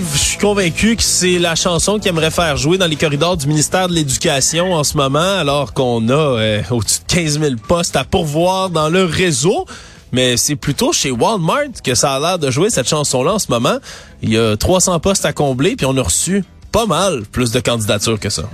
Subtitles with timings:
[0.00, 3.46] Je suis convaincu que c'est la chanson qu'il aimerait faire jouer dans les corridors du
[3.46, 7.96] ministère de l'Éducation en ce moment, alors qu'on a euh, au-dessus de 15 000 postes
[7.96, 9.66] à pourvoir dans le réseau.
[10.12, 13.50] Mais c'est plutôt chez Walmart que ça a l'air de jouer cette chanson-là en ce
[13.50, 13.78] moment.
[14.22, 17.60] Il y a 300 postes à combler, puis on a reçu pas mal plus de
[17.60, 18.44] candidatures que ça.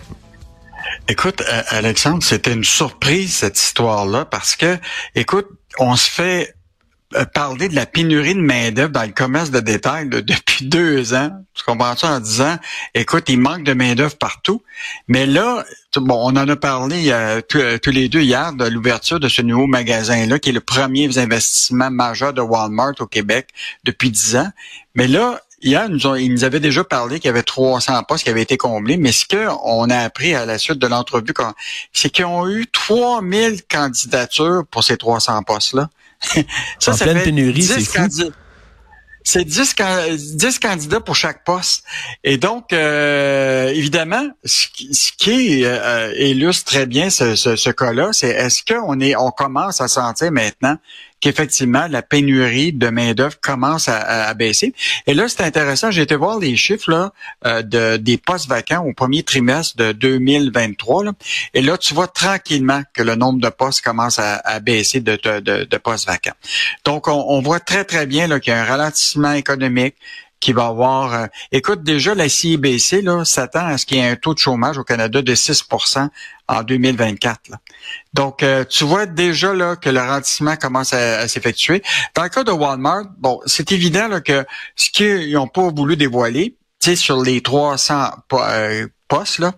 [1.09, 4.79] Écoute, euh, Alexandre, c'était une surprise cette histoire-là parce que,
[5.15, 5.47] écoute,
[5.79, 6.56] on se fait
[7.25, 11.31] parler de la pénurie de main-d'œuvre dans le commerce de détail depuis deux ans.
[11.55, 12.57] Tu comprends ça en disant,
[12.95, 14.63] écoute, il manque de main-d'œuvre partout.
[15.09, 15.65] Mais là,
[15.97, 19.29] bon, on en a parlé euh, tous euh, tous les deux hier de l'ouverture de
[19.29, 23.49] ce nouveau magasin-là, qui est le premier investissement majeur de Walmart au Québec
[23.85, 24.51] depuis dix ans.
[24.95, 28.31] Mais là, Hier, nous, ils nous avaient déjà parlé qu'il y avait 300 postes qui
[28.31, 31.33] avaient été comblés, mais ce qu'on a appris à la suite de l'entrevue,
[31.95, 35.89] c'est qu'ils ont eu 3000 candidatures pour ces 300 postes-là.
[36.87, 37.93] En pleine pénurie, 10 c'est fou.
[37.99, 38.33] candidats-
[39.29, 41.83] C'est 10, can- 10 candidats pour chaque poste.
[42.23, 47.71] Et donc, euh, évidemment, ce qui, ce qui euh, illustre très bien ce, ce, ce
[47.71, 50.77] cas-là, c'est est-ce qu'on est, on commence à sentir maintenant
[51.27, 54.73] qu'effectivement la pénurie de main d'œuvre commence à, baisser.
[55.09, 55.91] Et là, c'est intéressant.
[55.91, 57.13] J'ai été voir les chiffres là,
[57.45, 61.05] euh, de, des postes vacants au premier trimestre de 2023.
[61.05, 61.13] Là.
[61.53, 65.77] Et là, tu vois tranquillement que le nombre de postes commence à, baisser de, de,
[65.79, 66.37] postes vacants.
[66.85, 69.97] Donc, on, voit très, très bien qu'il y a un ralentissement économique
[70.39, 71.13] qui va avoir...
[71.13, 74.79] euh, écoute, déjà, la CIBC s'attend à ce qu'il y ait un taux de chômage
[74.79, 76.09] au Canada de 6%
[76.47, 77.49] en 2024.
[77.49, 77.59] là.
[78.15, 81.83] Donc, euh, tu vois déjà là que le ralentissement commence à, à s'effectuer.
[82.15, 85.97] Dans le cas de Walmart, bon, c'est évident là, que ce qu'ils n'ont pas voulu
[85.97, 89.53] dévoiler, tu sais, sur les 300 po- euh, postes, là,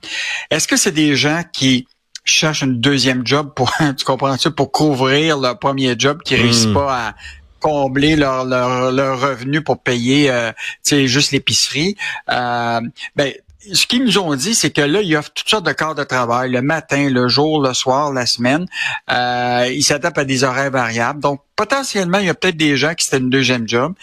[0.50, 1.86] est-ce que c'est des gens qui
[2.24, 6.74] cherchent une deuxième job pour, tu comprends-tu, pour couvrir leur premier job qui réussit Mm.
[6.74, 7.14] pas à
[7.60, 10.52] combler leur, leur, leur revenu pour payer euh,
[10.84, 11.96] tu sais, juste l'épicerie?
[12.30, 12.80] Euh,
[13.16, 13.32] ben,
[13.72, 16.04] ce qu'ils nous ont dit, c'est que là, ils offrent toutes sortes de corps de
[16.04, 18.66] travail, le matin, le jour, le soir, la semaine.
[19.10, 21.20] Euh, ils s'adaptent à des horaires variables.
[21.20, 23.94] Donc, potentiellement, il y a peut-être des gens qui c'était une deuxième job.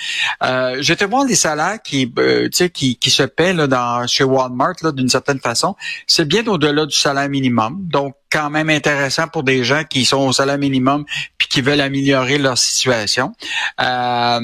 [0.43, 4.75] Euh, J'étais voir les salaires qui, euh, qui, qui se paient là, dans, chez Walmart
[4.93, 5.75] d'une certaine façon.
[6.05, 7.77] C'est bien au-delà du salaire minimum.
[7.79, 11.05] Donc, quand même intéressant pour des gens qui sont au salaire minimum
[11.37, 13.33] puis qui veulent améliorer leur situation.
[13.79, 14.39] Euh,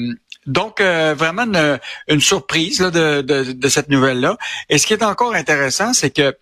[0.46, 4.36] donc, euh, vraiment une, une surprise là, de, de, de cette nouvelle-là.
[4.68, 6.36] Et ce qui est encore intéressant, c'est que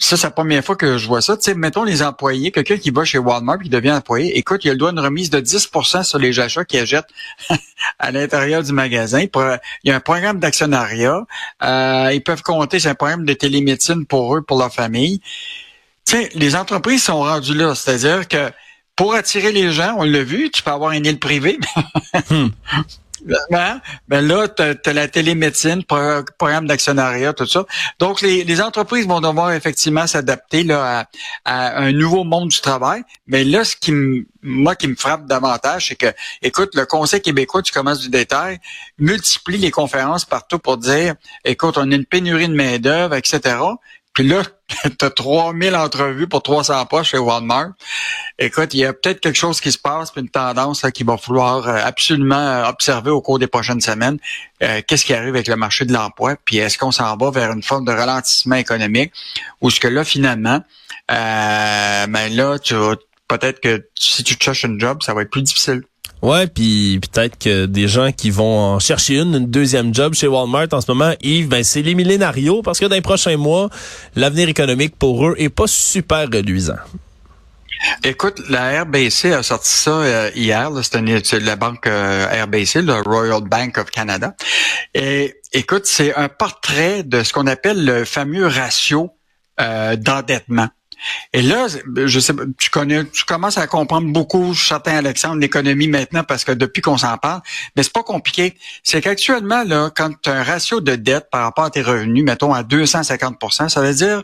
[0.00, 1.36] ça, c'est la première fois que je vois ça.
[1.36, 4.70] Tu sais, mettons les employés, quelqu'un qui va chez Walmart qui devient employé, écoute, il
[4.70, 7.06] a le droit à une remise de 10% sur les achats qu'il achète
[7.98, 9.22] à l'intérieur du magasin.
[9.22, 11.26] Il y a un programme d'actionnariat.
[11.64, 15.20] Euh, ils peuvent compter, c'est un programme de télémédecine pour eux, pour leur famille.
[16.06, 17.74] Tu sais, les entreprises sont rendues là.
[17.74, 18.52] C'est-à-dire que
[18.94, 21.58] pour attirer les gens, on l'a vu, tu peux avoir une île privée.
[23.52, 23.80] Hein?
[24.08, 27.64] Ben là, tu as, la télémédecine, pro- programme d'actionnariat, tout ça.
[27.98, 31.06] Donc, les, les entreprises vont devoir effectivement s'adapter là,
[31.44, 33.02] à, à un nouveau monde du travail.
[33.26, 36.12] Mais là, ce qui me, moi qui me frappe davantage, c'est que,
[36.42, 38.58] écoute, le Conseil québécois du commerce du détail
[38.98, 41.14] multiplie les conférences partout pour dire,
[41.44, 43.56] écoute, on a une pénurie de main-d'œuvre, etc.
[44.14, 47.70] Puis là, tu as 3000 entrevues pour 300 postes chez Walmart.
[48.38, 51.16] Écoute, il y a peut-être quelque chose qui se passe, puis une tendance qu'il va
[51.16, 54.18] falloir euh, absolument euh, observer au cours des prochaines semaines.
[54.62, 56.36] Euh, Qu'est-ce qui arrive avec le marché de l'emploi?
[56.44, 59.12] Puis est-ce qu'on s'en va vers une forme de ralentissement économique?
[59.60, 60.62] Ou est-ce que là, finalement,
[61.10, 62.74] euh, ben là, tu
[63.28, 65.82] peut-être que si tu cherches une job, ça va être plus difficile.
[66.20, 70.26] Ouais, puis peut-être que des gens qui vont en chercher une, une deuxième job chez
[70.26, 73.70] Walmart en ce moment, Yves, ben c'est les millénarios parce que dans les prochains mois,
[74.16, 76.78] l'avenir économique pour eux est pas super reluisant.
[78.02, 80.70] Écoute, la RBC a sorti ça euh, hier.
[80.82, 84.34] c'est la banque euh, RBC, le Royal Bank of Canada.
[84.94, 89.10] Et écoute, c'est un portrait de ce qu'on appelle le fameux ratio
[89.60, 90.68] euh, d'endettement.
[91.32, 91.66] Et là,
[91.96, 96.44] je sais, pas, tu connais, tu commences à comprendre beaucoup, certain, Alexandre, l'économie maintenant, parce
[96.44, 97.40] que depuis qu'on s'en parle,
[97.76, 98.56] mais c'est pas compliqué.
[98.82, 102.24] C'est qu'actuellement, là, quand tu as un ratio de dette par rapport à tes revenus,
[102.24, 104.22] mettons à 250% ça veut dire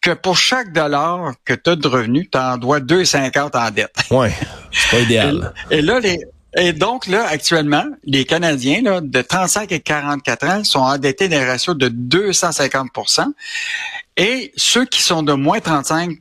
[0.00, 3.96] que pour chaque dollar que tu as de revenus, tu en dois 2,50 en dette.
[4.10, 4.32] Ouais,
[4.70, 5.52] c'est pas idéal.
[5.70, 6.18] Et là, les,
[6.58, 11.44] Et donc, là, actuellement, les Canadiens là, de 35 et 44 ans sont endettés d'un
[11.44, 13.26] ratio de 250%
[14.16, 16.16] et ceux qui sont de moins 35,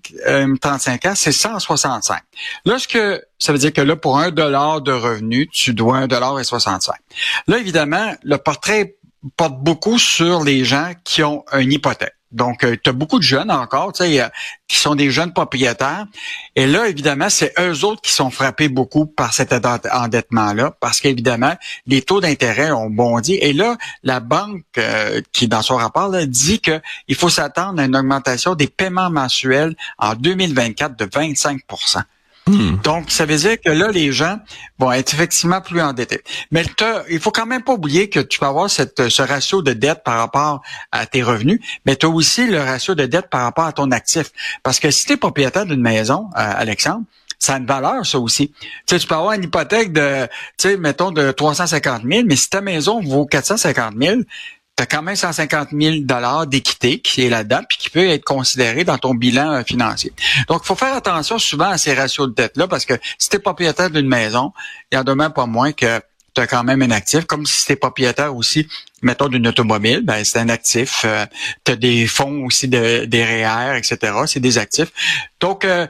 [0.61, 2.21] 35 euh, ans, c'est 165.
[2.65, 2.77] Là,
[3.39, 6.43] ça veut dire que là, pour un dollar de revenu, tu dois un dollar et
[6.43, 6.95] 65.
[7.47, 8.97] Là, évidemment, le portrait
[9.37, 12.15] porte beaucoup sur les gens qui ont une hypothèque.
[12.31, 14.27] Donc, euh, tu as beaucoup de jeunes encore, tu sais, euh,
[14.67, 16.05] qui sont des jeunes propriétaires.
[16.55, 21.53] Et là, évidemment, c'est eux autres qui sont frappés beaucoup par cet endettement-là, parce qu'évidemment,
[21.85, 23.35] les taux d'intérêt ont bondi.
[23.35, 27.85] Et là, la banque, euh, qui dans son rapport, là, dit qu'il faut s'attendre à
[27.85, 31.61] une augmentation des paiements mensuels en 2024 de 25
[32.47, 32.75] Hmm.
[32.83, 34.37] Donc, ça veut dire que là, les gens
[34.77, 36.21] vont être effectivement plus endettés.
[36.51, 36.63] Mais
[37.09, 40.19] il faut quand même pas oublier que tu peux avoir ce ratio de dette par
[40.19, 40.61] rapport
[40.91, 43.89] à tes revenus, mais tu as aussi le ratio de dette par rapport à ton
[43.91, 44.31] actif.
[44.61, 47.05] Parce que si tu es propriétaire d'une maison, euh, Alexandre,
[47.39, 48.53] ça a une valeur, ça aussi.
[48.85, 50.25] Tu tu peux avoir une hypothèque de,
[50.57, 54.21] tu sais, mettons, de 350 000, mais si ta maison vaut 450 000,
[54.75, 58.25] tu as quand même 150 000 dollars d'équité qui est là-dedans, puis qui peut être
[58.25, 60.11] considéré dans ton bilan euh, financier.
[60.47, 63.37] Donc, il faut faire attention souvent à ces ratios de dette-là, parce que si tu
[63.37, 64.51] es propriétaire d'une maison,
[64.91, 66.01] il en a pas moins que
[66.33, 68.67] tu as quand même un actif, comme si tu es propriétaire aussi,
[69.01, 71.03] mettons, d'une automobile, ben c'est un actif.
[71.05, 71.25] Euh,
[71.63, 74.13] tu as des fonds aussi de, des REER, etc.
[74.27, 74.91] C'est des actifs.
[75.39, 75.87] Donc, euh,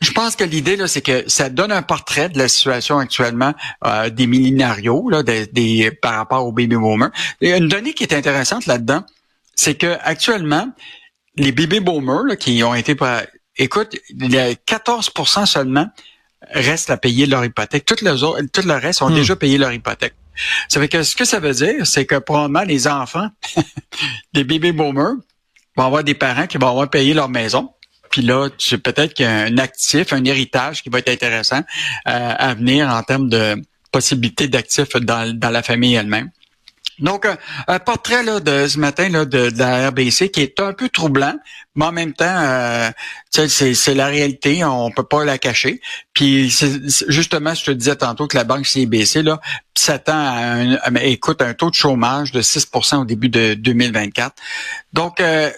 [0.00, 3.52] je pense que l'idée là, c'est que ça donne un portrait de la situation actuellement
[3.84, 7.10] euh, des millénarios là, des, par rapport aux baby boomers.
[7.42, 9.04] Et une donnée qui est intéressante là-dedans,
[9.54, 10.68] c'est que actuellement,
[11.36, 12.96] les baby boomers qui ont été,
[13.58, 15.86] écoute, il y a 14% seulement
[16.50, 17.84] restent à payer leur hypothèque.
[17.84, 19.14] Toutes les autres, tout le reste ont hmm.
[19.14, 20.14] déjà payé leur hypothèque.
[20.68, 23.28] Ça fait que ce que ça veut dire, c'est que probablement les enfants
[24.32, 25.16] des baby boomers
[25.76, 27.70] vont avoir des parents qui vont avoir payé leur maison
[28.10, 31.60] puis là, tu peut-être qu'il y a un actif, un héritage qui va être intéressant
[31.60, 33.56] euh, à venir en termes de
[33.92, 36.30] possibilités d'actifs dans, dans la famille elle-même.
[37.00, 37.26] Donc,
[37.66, 41.34] un, portrait là, de ce matin là, de, la RBC qui est un peu troublant,
[41.74, 42.90] mais en même temps, euh,
[43.30, 45.80] c'est la réalité, on peut pas la cacher.
[46.12, 46.50] Puis,
[47.08, 49.40] justement, je te disais tantôt que la banque CIBC là,
[49.74, 54.34] s'attend à un, écoute, un taux de chômage de 6% au début de 2024.
[54.92, 55.50] Donc, euh,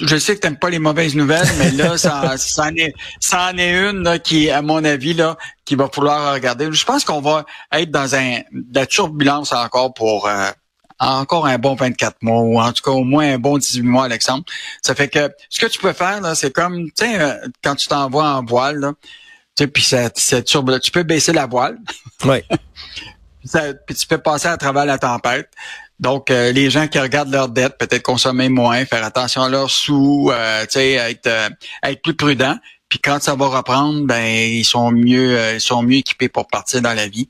[0.00, 2.94] je sais que tu n'aimes pas les mauvaises nouvelles, mais là, ça, ça, en est,
[3.20, 6.68] ça en est une là, qui, à mon avis, là, qui va falloir regarder.
[6.70, 10.50] Je pense qu'on va être dans un de la turbulence encore pour euh,
[10.98, 14.04] encore un bon 24 mois, ou en tout cas au moins un bon 18 mois,
[14.04, 14.44] Alexandre.
[14.82, 17.74] Ça fait que ce que tu peux faire, là, c'est comme tu sais, euh, quand
[17.74, 18.92] tu t'envoies en voile, là,
[19.56, 21.78] tu sais, puis c'est tu peux baisser la voile.
[22.24, 22.38] Oui.
[23.86, 25.50] puis tu peux passer à travers la tempête.
[26.02, 29.70] Donc, euh, les gens qui regardent leurs dettes, peut-être consommer moins, faire attention à leurs
[29.70, 31.48] sous, euh, être, euh,
[31.84, 32.56] être plus prudent.
[32.88, 36.82] Puis quand ça va reprendre, ben ils sont mieux, ils sont mieux équipés pour partir
[36.82, 37.28] dans la vie.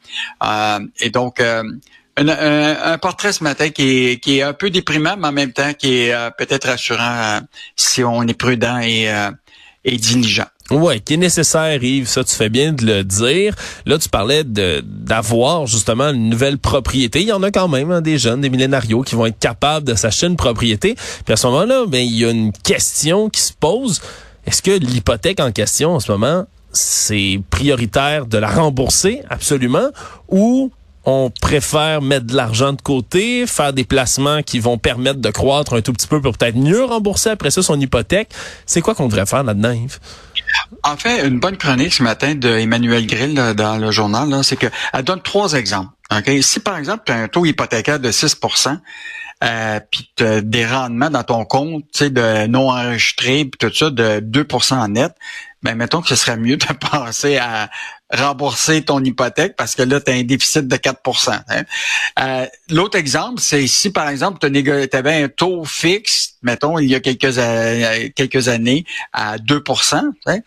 [0.98, 5.32] et donc, un, portrait ce matin qui est, qui est un peu déprimant, mais en
[5.32, 7.42] même temps qui est peut-être rassurant
[7.76, 9.08] si on est prudent et,
[9.84, 10.48] et diligent.
[10.74, 13.54] Oui, qui est nécessaire, Yves, ça tu fais bien de le dire.
[13.84, 17.20] Là, tu parlais d'avoir justement une nouvelle propriété.
[17.20, 19.86] Il y en a quand même hein, des jeunes, des millénarios qui vont être capables
[19.86, 20.94] de s'acheter une propriété.
[21.26, 24.00] Puis à ce moment-là, ben il y a une question qui se pose.
[24.46, 29.90] Est-ce que l'hypothèque en question en ce moment, c'est prioritaire de la rembourser absolument
[30.30, 30.72] ou
[31.04, 35.74] on préfère mettre de l'argent de côté, faire des placements qui vont permettre de croître
[35.74, 38.30] un tout petit peu pour peut-être mieux rembourser après ça son hypothèque?
[38.66, 39.98] C'est quoi qu'on devrait faire là-dedans, Yves?
[40.82, 45.02] En fait, une bonne chronique ce matin de Emmanuel Grill dans le journal, c'est qu'elle
[45.04, 45.90] donne trois exemples.
[46.42, 48.78] Si par exemple, tu as un taux hypothécaire de 6%
[49.42, 54.74] euh, puis des rendements dans ton compte, de non enregistré, puis tout ça, de 2%
[54.74, 55.12] en net,
[55.62, 57.70] ben mettons que ce serait mieux de penser à
[58.12, 61.62] rembourser ton hypothèque parce que là, tu as un déficit de 4% hein.
[62.20, 66.94] euh, L'autre exemple, c'est si, par exemple, tu avais un taux fixe, mettons, il y
[66.94, 70.38] a quelques, quelques années, à 2% hein,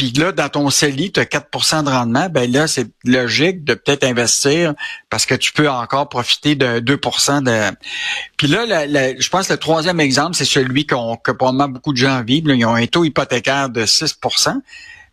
[0.00, 3.74] puis là, dans ton CELI, tu as 4 de rendement, ben là, c'est logique de
[3.74, 4.72] peut-être investir
[5.10, 7.76] parce que tu peux encore profiter de 2 de.
[8.38, 8.64] Puis là,
[9.18, 12.46] je pense que le troisième exemple, c'est celui qu'on, que probablement beaucoup de gens vivent.
[12.46, 14.16] ils ont un taux hypothécaire de 6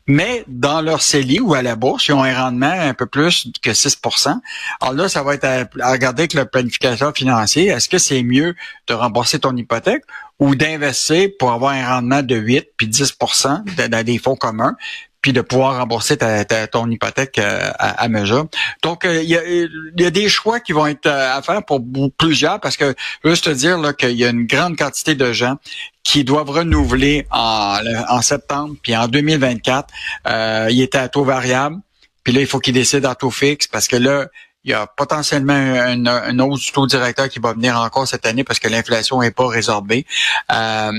[0.07, 3.49] mais dans leur CELI ou à la bourse, ils ont un rendement un peu plus
[3.61, 4.39] que 6%
[4.79, 7.67] Alors là, ça va être à, regarder avec le planificateur financier.
[7.67, 8.55] Est-ce que c'est mieux
[8.87, 10.03] de rembourser ton hypothèque
[10.39, 14.75] ou d'investir pour avoir un rendement de 8 puis 10% dans des fonds communs?
[15.21, 18.47] Puis de pouvoir rembourser ta, ton hypothèque euh, à, mesure.
[18.83, 21.81] Donc, euh, il y, a, des choix qui vont être euh, à faire pour
[22.17, 25.55] plusieurs parce que juste te dire qu'il y a une grande quantité de gens
[26.03, 29.93] qui doivent renouveler en, en septembre, puis en 2024,
[30.27, 31.77] euh, il était à taux variable.
[32.23, 34.27] Puis là, il faut qu'ils décident à taux fixe parce que là,
[34.67, 38.43] il y a potentiellement un, un, autre taux directeur qui va venir encore cette année
[38.43, 40.05] parce que l'inflation n'est pas résorbée.
[40.51, 40.91] Euh,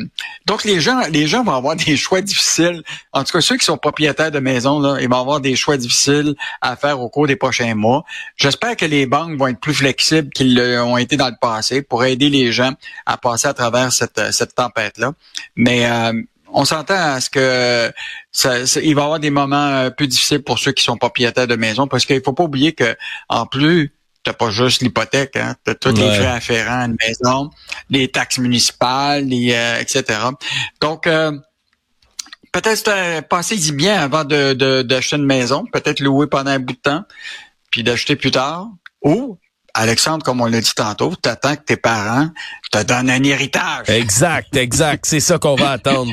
[0.47, 2.83] donc les gens, les gens vont avoir des choix difficiles.
[3.13, 5.77] En tout cas, ceux qui sont propriétaires de maisons, là, ils vont avoir des choix
[5.77, 8.05] difficiles à faire au cours des prochains mois.
[8.37, 12.05] J'espère que les banques vont être plus flexibles qu'ils l'ont été dans le passé pour
[12.05, 12.73] aider les gens
[13.05, 15.13] à passer à travers cette, cette tempête-là.
[15.57, 17.93] Mais euh, on s'entend à ce que
[18.33, 21.47] ça, il va y avoir des moments euh, peu difficiles pour ceux qui sont propriétaires
[21.47, 22.97] de maisons parce qu'il faut pas oublier que
[23.29, 27.51] en plus t'as pas juste l'hypothèque, hein, t'as tous les frais afférents à une maison,
[27.89, 30.19] les taxes municipales, les, euh, etc.
[30.81, 31.33] Donc euh,
[32.53, 37.05] peut-être pensez-y bien avant de d'acheter une maison, peut-être louer pendant un bout de temps,
[37.71, 38.69] puis d'acheter plus tard,
[39.03, 39.39] ou
[39.75, 42.29] Alexandre, comme on l'a dit tantôt, t'attends que tes parents
[42.71, 43.89] te donnent un héritage.
[43.89, 45.05] Exact, exact.
[45.07, 46.13] C'est ça qu'on va attendre.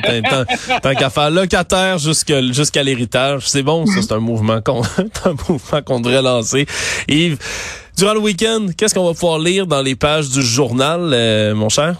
[0.82, 3.86] Tant, qu'à faire locataire jusqu'à l'héritage, c'est bon.
[3.86, 4.82] Ça, c'est un mouvement qu'on
[5.86, 6.66] qu'on devrait lancer.
[7.08, 7.38] Yves,
[7.96, 11.68] durant le week-end, qu'est-ce qu'on va pouvoir lire dans les pages du journal, euh, mon
[11.68, 11.96] cher?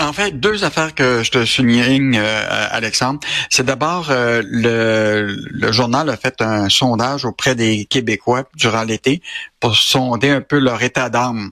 [0.00, 3.20] En fait, deux affaires que je te souligne, euh, Alexandre.
[3.50, 9.20] C'est d'abord euh, le, journal a fait un sondage auprès des Québécois durant l'été
[9.60, 11.50] pour sonder un peu leur état d'âme.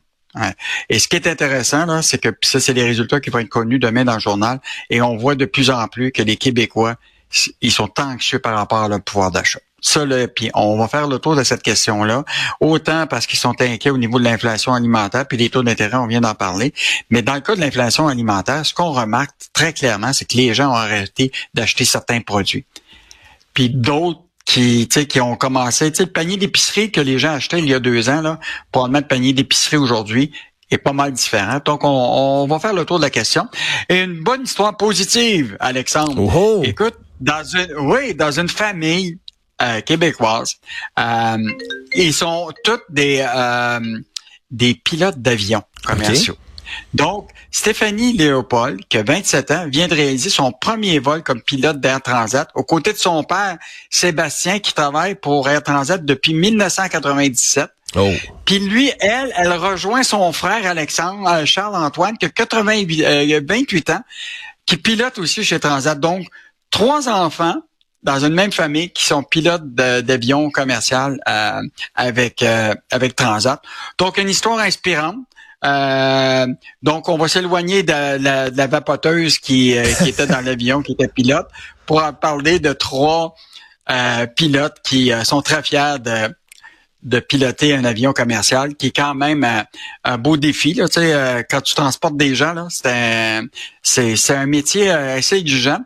[0.88, 3.78] Et ce qui est intéressant, c'est que ça, c'est les résultats qui vont être connus
[3.78, 4.60] demain dans le journal.
[4.88, 6.94] Et on voit de plus en plus que les Québécois,
[7.60, 9.60] ils sont anxieux par rapport à leur pouvoir d'achat.
[9.80, 12.24] Ça, là, puis on va faire le tour de cette question-là,
[12.60, 16.06] autant parce qu'ils sont inquiets au niveau de l'inflation alimentaire, puis les taux d'intérêt, on
[16.06, 16.74] vient d'en parler.
[17.10, 20.52] Mais dans le cas de l'inflation alimentaire, ce qu'on remarque très clairement, c'est que les
[20.52, 22.64] gens ont arrêté d'acheter certains produits.
[23.54, 27.58] Puis d'autres qui, qui ont commencé, tu sais, le panier d'épicerie que les gens achetaient
[27.58, 28.40] il y a deux ans, là,
[28.72, 30.32] pour le panier d'épicerie aujourd'hui,
[30.70, 31.60] est pas mal différent.
[31.64, 33.46] Donc, on, va faire le tour de la question.
[33.88, 36.14] Et une bonne histoire positive, Alexandre.
[36.18, 36.62] Oh, oh.
[36.64, 39.18] Écoute, dans une, oui, dans une famille,
[39.80, 40.56] québécoises.
[40.98, 41.36] Euh,
[41.94, 43.80] ils sont tous des, euh,
[44.50, 46.36] des pilotes d'avions commerciaux.
[46.92, 51.80] Donc, Stéphanie Léopold, qui a 27 ans, vient de réaliser son premier vol comme pilote
[51.80, 53.56] d'Air Transat aux côtés de son père,
[53.88, 57.70] Sébastien, qui travaille pour Air Transat depuis 1997.
[57.96, 58.12] Oh.
[58.44, 64.02] Puis lui, elle, elle rejoint son frère Alexandre, Charles-Antoine, qui a 88, 28 ans,
[64.66, 65.98] qui pilote aussi chez Transat.
[65.98, 66.26] Donc,
[66.70, 67.62] trois enfants,
[68.08, 71.60] dans une même famille qui sont pilotes d'avions commercial euh,
[71.94, 73.60] avec euh, avec Transat.
[73.98, 75.16] Donc une histoire inspirante.
[75.62, 76.46] Euh,
[76.82, 81.48] donc on va s'éloigner de, la, vapoteuse qui, qui était dans l'avion, qui était pilote,
[81.84, 83.34] pour parler de trois
[84.36, 86.34] pilotes qui sont très fiers de
[87.04, 89.46] de piloter un avion commercial, qui est quand même
[90.02, 90.74] un, beau défi.
[90.74, 93.46] Là, tu sais, quand tu transportes des gens, là, c'est un,
[93.82, 95.78] c'est, un métier assez exigeant.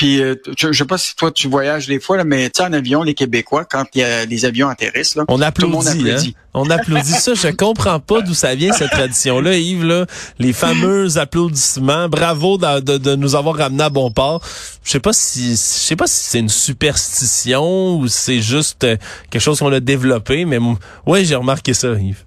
[0.00, 2.62] Puis, euh, je, sais pas si toi tu voyages des fois, là, mais tu sais,
[2.62, 5.60] en avion, les Québécois, quand y a, les avions atterrissent, là, on applaudit.
[5.60, 6.34] Tout le monde applaudit.
[6.38, 6.50] Hein?
[6.54, 7.34] On applaudit ça.
[7.34, 9.84] Je comprends pas d'où ça vient cette tradition-là, Yves.
[9.84, 10.06] Là,
[10.38, 12.08] les fameux applaudissements.
[12.08, 14.42] Bravo de, de, nous avoir ramené à bon port.
[14.84, 18.96] Je sais pas si, je sais pas si c'est une superstition ou c'est juste euh,
[19.28, 20.58] quelque chose qu'on a développé, mais
[21.04, 22.24] ouais, j'ai remarqué ça, Yves.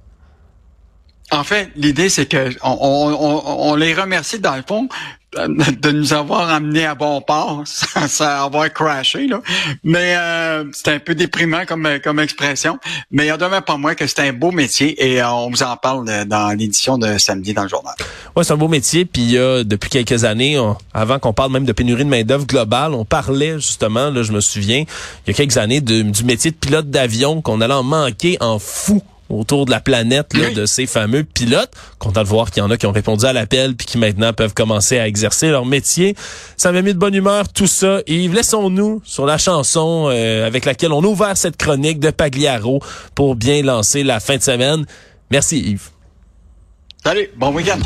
[1.32, 4.88] En fait, l'idée, c'est que on, on, on, les remercie dans le fond
[5.81, 9.27] de nous avoir amenés à bon port sans, avoir crashé.
[9.27, 9.41] Là.
[9.83, 12.79] Mais euh, c'est un peu déprimant comme, comme expression.
[13.11, 15.63] Mais il en demeure pas moins que c'est un beau métier et euh, on vous
[15.63, 17.95] en parle dans l'édition de samedi dans le journal.
[18.35, 19.05] Oui, c'est un beau métier.
[19.05, 20.59] Puis depuis quelques années,
[20.93, 24.41] avant qu'on parle même de pénurie de main-d'œuvre globale, on parlait justement, là, je me
[24.41, 24.79] souviens,
[25.25, 28.59] il y a quelques années, du métier de pilote d'avion qu'on allait en manquer en
[28.59, 29.01] fou
[29.39, 31.71] autour de la planète là, de ces fameux pilotes.
[31.99, 34.33] Content de voir qu'il y en a qui ont répondu à l'appel puis qui maintenant
[34.33, 36.15] peuvent commencer à exercer leur métier.
[36.57, 37.99] Ça m'a mis de bonne humeur tout ça.
[38.07, 42.79] Yves, laissons-nous sur la chanson euh, avec laquelle on a ouvert cette chronique de Pagliaro
[43.15, 44.85] pour bien lancer la fin de semaine.
[45.31, 45.89] Merci Yves.
[47.03, 47.79] Salut, bon week-end.